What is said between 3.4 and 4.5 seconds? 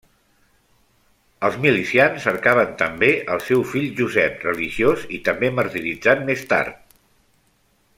seu fill Josep,